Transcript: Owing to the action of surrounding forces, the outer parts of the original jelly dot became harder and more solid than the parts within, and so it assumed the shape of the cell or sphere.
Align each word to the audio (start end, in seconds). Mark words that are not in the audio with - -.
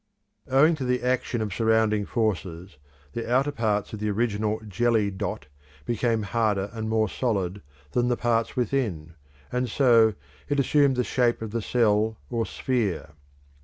Owing 0.49 0.73
to 0.77 0.83
the 0.83 1.03
action 1.03 1.43
of 1.43 1.53
surrounding 1.53 2.07
forces, 2.07 2.79
the 3.13 3.31
outer 3.31 3.51
parts 3.51 3.93
of 3.93 3.99
the 3.99 4.09
original 4.09 4.59
jelly 4.67 5.11
dot 5.11 5.45
became 5.85 6.23
harder 6.23 6.71
and 6.73 6.89
more 6.89 7.07
solid 7.07 7.61
than 7.91 8.07
the 8.07 8.17
parts 8.17 8.55
within, 8.55 9.13
and 9.51 9.69
so 9.69 10.15
it 10.49 10.59
assumed 10.59 10.95
the 10.95 11.03
shape 11.03 11.43
of 11.43 11.51
the 11.51 11.61
cell 11.61 12.17
or 12.31 12.47
sphere. 12.47 13.11